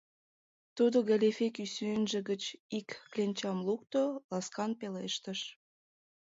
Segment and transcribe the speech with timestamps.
[0.75, 2.43] Тудо галифе кӱсенже гыч
[2.77, 5.39] ик кленчам лукто, ласкан пелештыш: